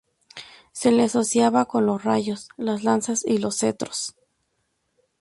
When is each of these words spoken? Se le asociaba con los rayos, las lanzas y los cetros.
Se 0.71 0.89
le 0.91 1.03
asociaba 1.03 1.65
con 1.65 1.85
los 1.85 2.03
rayos, 2.03 2.49
las 2.57 2.83
lanzas 2.83 3.23
y 3.23 3.37
los 3.37 3.59
cetros. 3.59 4.15